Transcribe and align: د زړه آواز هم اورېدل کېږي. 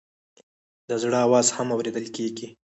د 0.89 0.91
زړه 1.01 1.17
آواز 1.25 1.47
هم 1.55 1.67
اورېدل 1.75 2.05
کېږي. 2.15 2.47